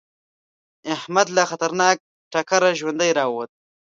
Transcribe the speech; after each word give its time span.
احمد 0.95 1.27
له 1.35 1.43
خطرناک 1.51 1.97
ټکره 2.31 2.71
ژوندی 2.79 3.11
راووته. 3.17 3.55